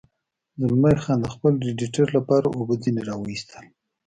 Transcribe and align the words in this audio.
زلمی 0.59 0.95
خان 1.03 1.17
د 1.21 1.27
خپل 1.35 1.53
رېډیټر 1.67 2.07
لپاره 2.17 2.47
اوبه 2.57 2.75
ځنې 2.83 3.01
را 3.09 3.15
ویستل. 3.17 3.65